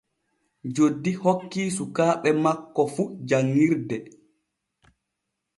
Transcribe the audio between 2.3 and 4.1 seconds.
makko fu janŋirde.